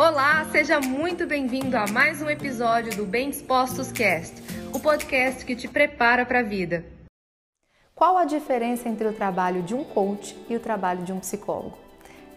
Olá, 0.00 0.46
seja 0.52 0.78
muito 0.78 1.26
bem-vindo 1.26 1.76
a 1.76 1.84
mais 1.88 2.22
um 2.22 2.30
episódio 2.30 2.94
do 2.94 3.04
Bem 3.04 3.30
Dispostos 3.30 3.90
Cast, 3.90 4.32
o 4.72 4.78
podcast 4.78 5.44
que 5.44 5.56
te 5.56 5.66
prepara 5.66 6.24
para 6.24 6.38
a 6.38 6.42
vida. 6.44 6.84
Qual 7.96 8.16
a 8.16 8.24
diferença 8.24 8.88
entre 8.88 9.08
o 9.08 9.12
trabalho 9.12 9.60
de 9.60 9.74
um 9.74 9.82
coach 9.82 10.38
e 10.48 10.54
o 10.54 10.60
trabalho 10.60 11.02
de 11.02 11.12
um 11.12 11.18
psicólogo? 11.18 11.76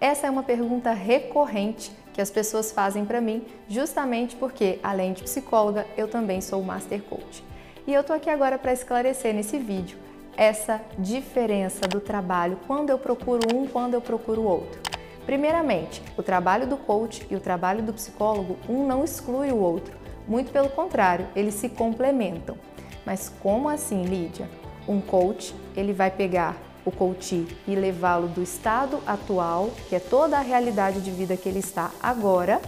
Essa 0.00 0.28
é 0.28 0.30
uma 0.30 0.44
pergunta 0.44 0.92
recorrente 0.92 1.90
que 2.14 2.20
as 2.20 2.30
pessoas 2.30 2.70
fazem 2.70 3.04
para 3.04 3.20
mim, 3.20 3.44
justamente 3.68 4.36
porque, 4.36 4.78
além 4.80 5.12
de 5.12 5.24
psicóloga, 5.24 5.84
eu 5.96 6.06
também 6.06 6.40
sou 6.40 6.62
Master 6.62 7.02
Coach. 7.02 7.42
E 7.88 7.92
eu 7.92 8.04
tô 8.04 8.12
aqui 8.12 8.30
agora 8.30 8.56
para 8.56 8.72
esclarecer 8.72 9.34
nesse 9.34 9.58
vídeo 9.58 9.98
essa 10.36 10.80
diferença 10.96 11.88
do 11.88 11.98
trabalho, 11.98 12.60
quando 12.68 12.90
eu 12.90 12.98
procuro 13.00 13.52
um, 13.52 13.66
quando 13.66 13.94
eu 13.94 14.00
procuro 14.00 14.44
outro. 14.44 14.87
Primeiramente, 15.28 16.02
o 16.16 16.22
trabalho 16.22 16.66
do 16.66 16.78
coach 16.78 17.26
e 17.30 17.36
o 17.36 17.40
trabalho 17.40 17.82
do 17.82 17.92
psicólogo, 17.92 18.56
um 18.66 18.86
não 18.86 19.04
exclui 19.04 19.52
o 19.52 19.58
outro. 19.58 19.94
Muito 20.26 20.50
pelo 20.50 20.70
contrário, 20.70 21.26
eles 21.36 21.52
se 21.52 21.68
complementam. 21.68 22.56
Mas 23.04 23.30
como 23.42 23.68
assim, 23.68 24.04
Lídia? 24.04 24.48
Um 24.88 25.02
coach, 25.02 25.54
ele 25.76 25.92
vai 25.92 26.10
pegar 26.10 26.56
o 26.82 26.90
coach 26.90 27.46
e 27.66 27.74
levá-lo 27.74 28.28
do 28.28 28.42
estado 28.42 29.00
atual, 29.06 29.68
que 29.90 29.96
é 29.96 30.00
toda 30.00 30.38
a 30.38 30.40
realidade 30.40 31.02
de 31.02 31.10
vida 31.10 31.36
que 31.36 31.46
ele 31.46 31.58
está 31.58 31.90
agora, 32.02 32.58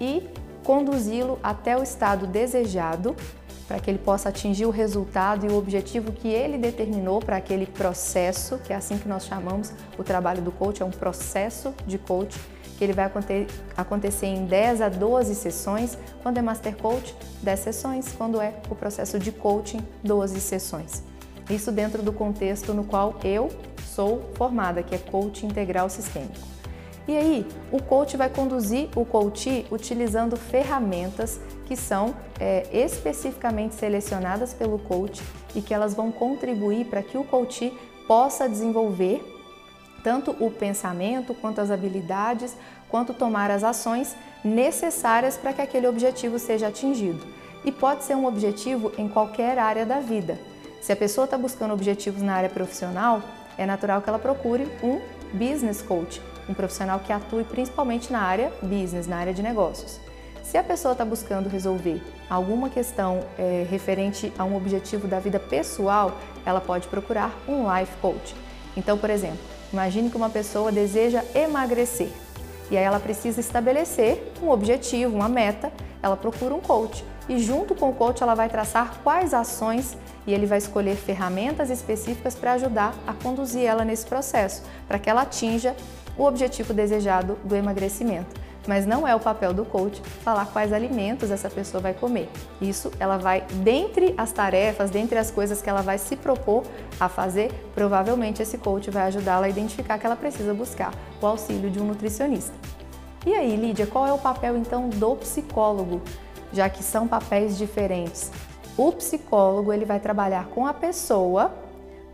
e 0.00 0.28
conduzi-lo 0.64 1.38
até 1.40 1.78
o 1.78 1.84
estado 1.84 2.26
desejado, 2.26 3.14
para 3.66 3.80
que 3.80 3.90
ele 3.90 3.98
possa 3.98 4.28
atingir 4.28 4.66
o 4.66 4.70
resultado 4.70 5.46
e 5.46 5.48
o 5.48 5.56
objetivo 5.56 6.12
que 6.12 6.28
ele 6.28 6.56
determinou 6.56 7.20
para 7.20 7.36
aquele 7.36 7.66
processo, 7.66 8.58
que 8.58 8.72
é 8.72 8.76
assim 8.76 8.96
que 8.96 9.08
nós 9.08 9.26
chamamos 9.26 9.72
o 9.98 10.04
trabalho 10.04 10.40
do 10.40 10.52
coach, 10.52 10.82
é 10.82 10.84
um 10.84 10.90
processo 10.90 11.74
de 11.86 11.98
coach 11.98 12.38
que 12.76 12.84
ele 12.84 12.92
vai 12.92 13.10
acontecer 13.76 14.26
em 14.26 14.44
10 14.44 14.82
a 14.82 14.88
12 14.88 15.34
sessões. 15.34 15.96
Quando 16.22 16.38
é 16.38 16.42
Master 16.42 16.76
Coach, 16.76 17.14
10 17.42 17.60
sessões. 17.60 18.12
Quando 18.16 18.40
é 18.40 18.54
o 18.68 18.74
processo 18.74 19.18
de 19.18 19.32
coaching, 19.32 19.80
12 20.04 20.40
sessões. 20.40 21.02
Isso 21.48 21.72
dentro 21.72 22.02
do 22.02 22.12
contexto 22.12 22.74
no 22.74 22.84
qual 22.84 23.16
eu 23.24 23.48
sou 23.94 24.30
formada, 24.34 24.82
que 24.82 24.94
é 24.94 24.98
coach 24.98 25.46
integral 25.46 25.88
sistêmico. 25.88 26.56
E 27.08 27.16
aí, 27.16 27.46
o 27.70 27.80
coach 27.80 28.16
vai 28.16 28.28
conduzir 28.28 28.88
o 28.96 29.04
coach 29.04 29.64
utilizando 29.70 30.36
ferramentas 30.36 31.40
que 31.66 31.76
são 31.76 32.14
é, 32.40 32.66
especificamente 32.72 33.74
selecionadas 33.74 34.54
pelo 34.54 34.78
coach 34.78 35.22
e 35.54 35.60
que 35.60 35.74
elas 35.74 35.94
vão 35.94 36.10
contribuir 36.10 36.86
para 36.86 37.02
que 37.02 37.18
o 37.18 37.24
coach 37.24 37.76
possa 38.06 38.48
desenvolver 38.48 39.34
tanto 40.02 40.30
o 40.38 40.50
pensamento 40.50 41.34
quanto 41.34 41.60
as 41.60 41.68
habilidades, 41.68 42.56
quanto 42.88 43.12
tomar 43.12 43.50
as 43.50 43.64
ações 43.64 44.14
necessárias 44.44 45.36
para 45.36 45.52
que 45.52 45.60
aquele 45.60 45.88
objetivo 45.88 46.38
seja 46.38 46.68
atingido. 46.68 47.26
E 47.64 47.72
pode 47.72 48.04
ser 48.04 48.14
um 48.14 48.26
objetivo 48.26 48.92
em 48.96 49.08
qualquer 49.08 49.58
área 49.58 49.84
da 49.84 49.98
vida. 49.98 50.38
Se 50.80 50.92
a 50.92 50.96
pessoa 50.96 51.24
está 51.24 51.36
buscando 51.36 51.74
objetivos 51.74 52.22
na 52.22 52.34
área 52.34 52.48
profissional, 52.48 53.20
é 53.58 53.66
natural 53.66 54.00
que 54.00 54.08
ela 54.08 54.20
procure 54.20 54.68
um 54.80 55.00
business 55.32 55.82
coach, 55.82 56.22
um 56.48 56.54
profissional 56.54 57.00
que 57.00 57.12
atue 57.12 57.42
principalmente 57.42 58.12
na 58.12 58.20
área 58.20 58.52
business, 58.62 59.08
na 59.08 59.16
área 59.16 59.34
de 59.34 59.42
negócios. 59.42 60.05
Se 60.46 60.56
a 60.56 60.62
pessoa 60.62 60.92
está 60.92 61.04
buscando 61.04 61.48
resolver 61.48 62.00
alguma 62.30 62.70
questão 62.70 63.18
é, 63.36 63.66
referente 63.68 64.32
a 64.38 64.44
um 64.44 64.56
objetivo 64.56 65.08
da 65.08 65.18
vida 65.18 65.40
pessoal, 65.40 66.18
ela 66.44 66.60
pode 66.60 66.86
procurar 66.86 67.36
um 67.48 67.64
life 67.68 67.96
coach. 67.96 68.32
Então, 68.76 68.96
por 68.96 69.10
exemplo, 69.10 69.40
imagine 69.72 70.08
que 70.08 70.16
uma 70.16 70.30
pessoa 70.30 70.70
deseja 70.70 71.24
emagrecer 71.34 72.10
e 72.70 72.76
aí 72.76 72.84
ela 72.84 73.00
precisa 73.00 73.40
estabelecer 73.40 74.32
um 74.40 74.48
objetivo, 74.48 75.16
uma 75.16 75.28
meta, 75.28 75.72
ela 76.00 76.16
procura 76.16 76.54
um 76.54 76.60
coach 76.60 77.04
e 77.28 77.40
junto 77.40 77.74
com 77.74 77.90
o 77.90 77.92
coach 77.92 78.22
ela 78.22 78.36
vai 78.36 78.48
traçar 78.48 79.00
quais 79.02 79.34
ações 79.34 79.98
e 80.28 80.32
ele 80.32 80.46
vai 80.46 80.58
escolher 80.58 80.94
ferramentas 80.94 81.70
específicas 81.70 82.36
para 82.36 82.52
ajudar 82.52 82.94
a 83.04 83.12
conduzir 83.12 83.64
ela 83.64 83.84
nesse 83.84 84.06
processo, 84.06 84.62
para 84.86 85.00
que 85.00 85.10
ela 85.10 85.22
atinja 85.22 85.74
o 86.16 86.22
objetivo 86.22 86.72
desejado 86.72 87.36
do 87.42 87.56
emagrecimento. 87.56 88.45
Mas 88.66 88.86
não 88.86 89.06
é 89.06 89.14
o 89.14 89.20
papel 89.20 89.52
do 89.52 89.64
coach 89.64 90.00
falar 90.22 90.46
quais 90.46 90.72
alimentos 90.72 91.30
essa 91.30 91.48
pessoa 91.48 91.80
vai 91.80 91.94
comer. 91.94 92.28
Isso 92.60 92.90
ela 92.98 93.16
vai, 93.16 93.42
dentre 93.62 94.14
as 94.16 94.32
tarefas, 94.32 94.90
dentre 94.90 95.18
as 95.18 95.30
coisas 95.30 95.62
que 95.62 95.70
ela 95.70 95.82
vai 95.82 95.98
se 95.98 96.16
propor 96.16 96.64
a 96.98 97.08
fazer, 97.08 97.52
provavelmente 97.74 98.42
esse 98.42 98.58
coach 98.58 98.90
vai 98.90 99.04
ajudá-la 99.04 99.46
a 99.46 99.48
identificar 99.48 99.98
que 99.98 100.06
ela 100.06 100.16
precisa 100.16 100.52
buscar 100.52 100.92
o 101.20 101.26
auxílio 101.26 101.70
de 101.70 101.80
um 101.80 101.86
nutricionista. 101.86 102.54
E 103.24 103.34
aí, 103.34 103.56
Lídia, 103.56 103.86
qual 103.86 104.06
é 104.06 104.12
o 104.12 104.18
papel 104.18 104.56
então 104.56 104.88
do 104.88 105.16
psicólogo? 105.16 106.00
Já 106.52 106.68
que 106.68 106.82
são 106.82 107.08
papéis 107.08 107.58
diferentes. 107.58 108.30
O 108.76 108.92
psicólogo 108.92 109.72
ele 109.72 109.84
vai 109.84 109.98
trabalhar 109.98 110.46
com 110.46 110.66
a 110.66 110.72
pessoa 110.72 111.52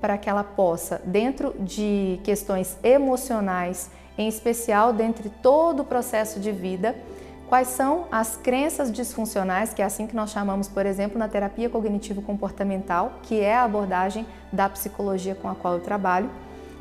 para 0.01 0.17
que 0.17 0.29
ela 0.29 0.43
possa, 0.43 1.01
dentro 1.05 1.55
de 1.61 2.19
questões 2.25 2.77
emocionais, 2.83 3.91
em 4.17 4.29
especial 4.29 4.93
dentre 4.93 5.29
todo 5.29 5.81
o 5.81 5.85
processo 5.85 6.39
de 6.39 6.53
vida, 6.53 6.95
quais 7.49 7.69
são 7.69 8.07
as 8.11 8.37
crenças 8.37 8.91
disfuncionais, 8.91 9.75
que 9.75 9.83
é 9.83 9.85
assim 9.85 10.07
que 10.07 10.17
nós 10.17 10.31
chamamos, 10.31 10.69
por 10.69 10.87
exemplo, 10.87 11.19
na 11.19 11.29
terapia 11.29 11.69
cognitivo-comportamental, 11.69 13.21
que 13.23 13.41
é 13.41 13.55
a 13.55 13.65
abordagem 13.65 14.27
da 14.53 14.69
psicologia 14.69 15.35
com 15.35 15.49
a 15.49 15.55
qual 15.55 15.75
eu 15.75 15.81
trabalho, 15.81 16.31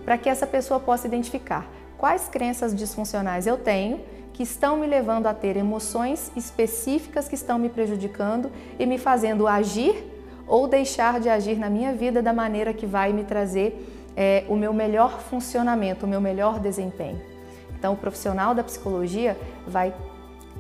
para 0.05 0.17
que 0.17 0.29
essa 0.29 0.47
pessoa 0.47 0.79
possa 0.79 1.07
identificar 1.07 1.67
quais 1.97 2.27
crenças 2.27 2.73
disfuncionais 2.75 3.45
eu 3.45 3.57
tenho 3.57 3.99
que 4.33 4.43
estão 4.43 4.77
me 4.77 4.87
levando 4.87 5.27
a 5.27 5.33
ter 5.33 5.57
emoções 5.57 6.31
específicas 6.35 7.27
que 7.27 7.35
estão 7.35 7.59
me 7.59 7.69
prejudicando 7.69 8.51
e 8.79 8.85
me 8.85 8.97
fazendo 8.97 9.47
agir 9.47 10.03
ou 10.47 10.67
deixar 10.67 11.19
de 11.19 11.29
agir 11.29 11.57
na 11.59 11.69
minha 11.69 11.93
vida 11.93 12.21
da 12.21 12.33
maneira 12.33 12.73
que 12.73 12.85
vai 12.85 13.13
me 13.13 13.23
trazer 13.23 14.00
é, 14.16 14.44
o 14.47 14.55
meu 14.55 14.73
melhor 14.73 15.19
funcionamento, 15.19 16.05
o 16.05 16.09
meu 16.09 16.22
melhor 16.22 16.59
desempenho. 16.59 17.22
Então, 17.77 17.94
o 17.94 17.97
profissional 17.97 18.53
da 18.53 18.63
psicologia 18.63 19.38
vai 19.66 19.94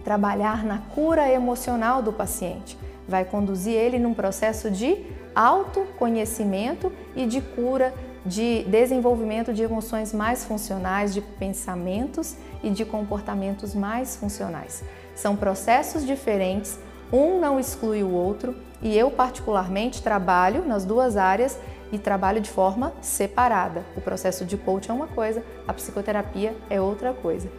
trabalhar 0.03 0.63
na 0.63 0.79
cura 0.79 1.31
emocional 1.31 2.01
do 2.01 2.11
paciente, 2.11 2.77
vai 3.07 3.23
conduzir 3.23 3.73
ele 3.73 3.99
num 3.99 4.13
processo 4.13 4.71
de 4.71 5.05
autoconhecimento 5.35 6.91
e 7.15 7.25
de 7.25 7.41
cura, 7.41 7.93
de 8.25 8.63
desenvolvimento 8.63 9.53
de 9.53 9.63
emoções 9.63 10.13
mais 10.13 10.43
funcionais, 10.43 11.13
de 11.13 11.21
pensamentos 11.21 12.35
e 12.63 12.69
de 12.69 12.85
comportamentos 12.85 13.73
mais 13.73 14.15
funcionais. 14.15 14.83
São 15.15 15.35
processos 15.35 16.05
diferentes, 16.05 16.79
um 17.11 17.39
não 17.39 17.59
exclui 17.59 18.03
o 18.03 18.11
outro 18.11 18.55
e 18.81 18.97
eu, 18.97 19.11
particularmente, 19.11 20.01
trabalho 20.01 20.65
nas 20.65 20.85
duas 20.85 21.17
áreas 21.17 21.59
e 21.91 21.97
trabalho 21.97 22.39
de 22.39 22.49
forma 22.49 22.93
separada. 23.01 23.83
O 23.95 24.01
processo 24.01 24.45
de 24.45 24.57
coaching 24.57 24.91
é 24.91 24.93
uma 24.93 25.07
coisa, 25.07 25.43
a 25.67 25.73
psicoterapia 25.73 26.55
é 26.69 26.79
outra 26.79 27.13
coisa. 27.13 27.49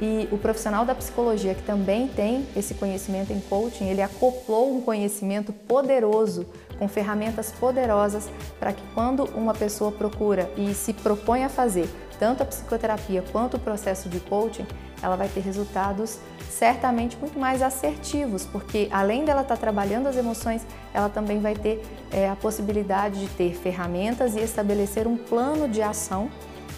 E 0.00 0.26
o 0.32 0.38
profissional 0.38 0.84
da 0.86 0.94
psicologia 0.94 1.54
que 1.54 1.62
também 1.62 2.08
tem 2.08 2.46
esse 2.56 2.72
conhecimento 2.74 3.32
em 3.32 3.40
coaching, 3.40 3.86
ele 3.86 4.00
acoplou 4.00 4.74
um 4.74 4.80
conhecimento 4.80 5.52
poderoso, 5.52 6.46
com 6.80 6.88
ferramentas 6.88 7.52
poderosas 7.52 8.30
para 8.58 8.72
que 8.72 8.82
quando 8.94 9.24
uma 9.34 9.52
pessoa 9.52 9.92
procura 9.92 10.50
e 10.56 10.72
se 10.74 10.94
propõe 10.94 11.44
a 11.44 11.48
fazer 11.50 11.86
tanto 12.18 12.42
a 12.42 12.46
psicoterapia 12.46 13.22
quanto 13.30 13.56
o 13.56 13.60
processo 13.60 14.08
de 14.08 14.20
coaching, 14.20 14.66
ela 15.02 15.16
vai 15.16 15.28
ter 15.28 15.40
resultados 15.40 16.18
certamente 16.50 17.16
muito 17.16 17.38
mais 17.38 17.62
assertivos, 17.62 18.44
porque 18.44 18.88
além 18.90 19.24
dela 19.24 19.40
estar 19.40 19.56
trabalhando 19.56 20.06
as 20.06 20.16
emoções, 20.16 20.66
ela 20.92 21.08
também 21.08 21.40
vai 21.40 21.54
ter 21.54 21.82
é, 22.12 22.28
a 22.28 22.36
possibilidade 22.36 23.20
de 23.20 23.28
ter 23.28 23.54
ferramentas 23.54 24.36
e 24.36 24.40
estabelecer 24.40 25.06
um 25.06 25.16
plano 25.16 25.66
de 25.66 25.80
ação 25.80 26.28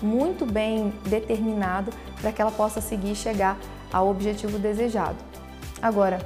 muito 0.00 0.46
bem 0.46 0.92
determinado 1.04 1.92
para 2.20 2.30
que 2.30 2.40
ela 2.40 2.52
possa 2.52 2.80
seguir 2.80 3.12
e 3.12 3.16
chegar 3.16 3.58
ao 3.92 4.08
objetivo 4.08 4.58
desejado. 4.58 5.16
Agora, 5.80 6.20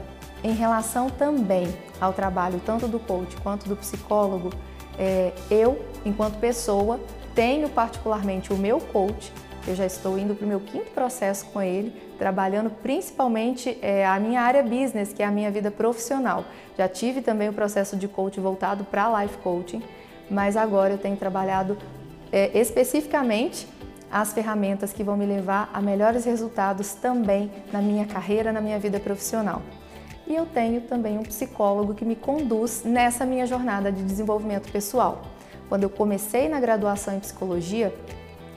em 0.47 0.55
relação 0.55 1.11
também 1.11 1.67
ao 2.01 2.13
trabalho 2.13 2.61
tanto 2.65 2.87
do 2.87 2.99
coach 2.99 3.37
quanto 3.43 3.69
do 3.69 3.77
psicólogo, 3.77 4.51
é, 4.99 5.33
eu, 5.51 5.85
enquanto 6.05 6.39
pessoa, 6.39 7.01
tenho 7.35 7.69
particularmente 7.69 8.53
o 8.53 8.57
meu 8.57 8.81
coach 8.81 9.33
eu 9.67 9.75
já 9.75 9.85
estou 9.85 10.17
indo 10.17 10.35
para 10.35 10.45
o 10.45 10.49
meu 10.49 10.61
quinto 10.61 10.91
processo 10.93 11.47
com 11.47 11.61
ele, 11.61 11.93
trabalhando 12.19 12.71
principalmente 12.71 13.77
é, 13.83 14.07
a 14.07 14.19
minha 14.21 14.41
área 14.41 14.63
business, 14.63 15.13
que 15.13 15.23
é 15.23 15.27
a 15.27 15.31
minha 15.31 15.51
vida 15.51 15.73
profissional. 15.73 16.45
Já 16.79 16.89
tive 16.89 17.21
também 17.21 17.49
o 17.49 17.53
processo 17.53 17.97
de 17.97 18.07
coach 18.07 18.39
voltado 18.39 18.85
para 18.85 19.23
life 19.23 19.37
coaching, 19.39 19.83
mas 20.31 20.57
agora 20.57 20.95
eu 20.95 20.99
tenho 20.99 21.17
trabalhado 21.17 21.77
é, 22.31 22.57
especificamente 22.57 23.67
as 24.11 24.33
ferramentas 24.33 24.93
que 24.93 25.03
vão 25.03 25.17
me 25.17 25.27
levar 25.27 25.69
a 25.75 25.83
melhores 25.83 26.25
resultados 26.25 26.93
também 26.95 27.51
na 27.73 27.83
minha 27.83 28.07
carreira, 28.07 28.53
na 28.53 28.61
minha 28.61 28.79
vida 28.79 29.01
profissional. 29.01 29.63
E 30.27 30.35
eu 30.35 30.45
tenho 30.45 30.81
também 30.81 31.19
um 31.19 31.23
psicólogo 31.23 31.95
que 31.95 32.05
me 32.05 32.17
conduz 32.17 32.83
nessa 32.85 33.25
minha 33.25 33.47
jornada 33.47 33.93
de 33.93 34.03
desenvolvimento 34.03 34.71
pessoal. 34.73 35.23
Quando 35.69 35.85
eu 35.85 35.91
comecei 35.91 36.49
na 36.49 36.59
graduação 36.59 37.15
em 37.15 37.21
psicologia, 37.21 37.95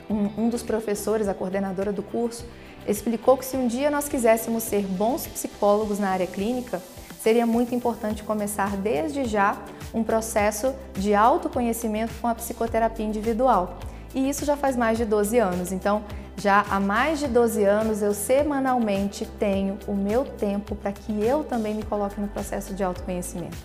um, 0.10 0.46
um 0.46 0.50
dos 0.50 0.64
professores, 0.64 1.28
a 1.28 1.34
coordenadora 1.34 1.92
do 1.92 2.02
curso, 2.02 2.46
explicou 2.88 3.38
que 3.38 3.46
se 3.46 3.56
um 3.56 3.68
dia 3.68 3.92
nós 3.92 4.10
quiséssemos 4.10 4.64
ser 4.64 4.84
bons 4.86 5.28
psicólogos 5.28 6.00
na 6.00 6.10
área 6.10 6.26
clínica, 6.26 6.82
seria 7.22 7.46
muito 7.46 7.76
importante 7.76 8.24
começar 8.24 8.76
desde 8.78 9.26
já 9.26 9.58
um 9.94 10.04
processo 10.04 10.74
de 10.94 11.14
autoconhecimento 11.14 12.14
com 12.22 12.28
a 12.28 12.36
psicoterapia 12.36 13.06
individual. 13.06 13.78
E 14.14 14.28
isso 14.28 14.46
já 14.46 14.58
faz 14.58 14.76
mais 14.76 14.98
de 14.98 15.06
12 15.06 15.38
anos. 15.38 15.72
Então, 15.72 16.04
já 16.40 16.66
há 16.70 16.80
mais 16.80 17.20
de 17.20 17.28
12 17.28 17.64
anos 17.66 18.02
eu 18.02 18.14
semanalmente 18.14 19.26
tenho 19.26 19.78
o 19.86 19.94
meu 19.94 20.24
tempo 20.24 20.74
para 20.74 20.92
que 20.92 21.22
eu 21.22 21.44
também 21.44 21.76
me 21.76 21.84
coloque 21.84 22.20
no 22.20 22.30
processo 22.30 22.74
de 22.74 22.82
autoconhecimento. 22.82 23.58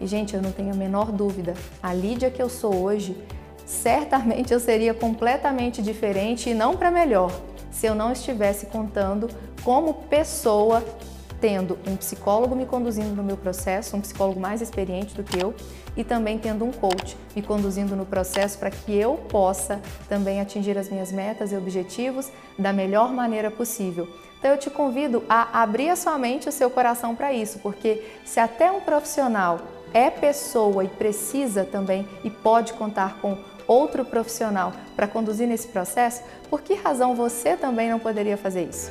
E 0.00 0.06
gente, 0.06 0.34
eu 0.34 0.40
não 0.40 0.50
tenho 0.50 0.72
a 0.72 0.76
menor 0.76 1.12
dúvida, 1.12 1.54
a 1.82 1.92
Lídia 1.92 2.30
que 2.30 2.40
eu 2.40 2.48
sou 2.48 2.74
hoje, 2.74 3.16
certamente 3.66 4.52
eu 4.52 4.60
seria 4.60 4.94
completamente 4.94 5.82
diferente 5.82 6.48
e 6.48 6.54
não 6.54 6.76
para 6.76 6.90
melhor 6.90 7.30
se 7.70 7.86
eu 7.86 7.94
não 7.94 8.12
estivesse 8.12 8.66
contando 8.66 9.28
como 9.62 9.92
pessoa 9.92 10.82
tendo 11.46 11.78
um 11.86 11.94
psicólogo 11.94 12.56
me 12.56 12.66
conduzindo 12.66 13.14
no 13.14 13.22
meu 13.22 13.36
processo, 13.36 13.96
um 13.96 14.00
psicólogo 14.00 14.40
mais 14.40 14.60
experiente 14.60 15.14
do 15.14 15.22
que 15.22 15.40
eu, 15.40 15.54
e 15.96 16.02
também 16.02 16.40
tendo 16.40 16.64
um 16.64 16.72
coach 16.72 17.16
me 17.36 17.40
conduzindo 17.40 17.94
no 17.94 18.04
processo 18.04 18.58
para 18.58 18.68
que 18.68 18.92
eu 18.92 19.14
possa 19.28 19.80
também 20.08 20.40
atingir 20.40 20.76
as 20.76 20.88
minhas 20.88 21.12
metas 21.12 21.52
e 21.52 21.56
objetivos 21.56 22.32
da 22.58 22.72
melhor 22.72 23.12
maneira 23.12 23.48
possível. 23.48 24.08
Então 24.40 24.50
eu 24.50 24.58
te 24.58 24.68
convido 24.68 25.22
a 25.28 25.62
abrir 25.62 25.88
a 25.88 25.94
sua 25.94 26.18
mente 26.18 26.46
e 26.46 26.48
o 26.48 26.52
seu 26.52 26.68
coração 26.68 27.14
para 27.14 27.32
isso, 27.32 27.60
porque 27.60 28.02
se 28.24 28.40
até 28.40 28.68
um 28.72 28.80
profissional 28.80 29.60
é 29.94 30.10
pessoa 30.10 30.82
e 30.82 30.88
precisa 30.88 31.64
também 31.64 32.08
e 32.24 32.30
pode 32.30 32.72
contar 32.72 33.20
com 33.20 33.38
outro 33.68 34.04
profissional 34.04 34.72
para 34.96 35.06
conduzir 35.06 35.46
nesse 35.46 35.68
processo, 35.68 36.24
por 36.50 36.60
que 36.60 36.74
razão 36.74 37.14
você 37.14 37.56
também 37.56 37.88
não 37.88 38.00
poderia 38.00 38.36
fazer 38.36 38.64
isso? 38.64 38.90